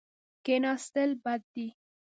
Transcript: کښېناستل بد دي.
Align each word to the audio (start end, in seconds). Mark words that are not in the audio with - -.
کښېناستل 0.45 1.09
بد 1.23 1.41
دي. 1.53 1.67